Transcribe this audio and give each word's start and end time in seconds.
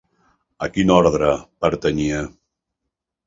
A 0.67 0.69
quin 0.77 0.93
ordre 0.93 1.29
pertanyia? 1.65 2.21